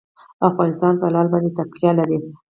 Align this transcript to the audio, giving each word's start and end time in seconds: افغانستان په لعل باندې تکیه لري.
افغانستان 0.49 0.93
په 1.01 1.07
لعل 1.13 1.27
باندې 1.33 1.51
تکیه 1.57 1.91
لري. 1.99 2.17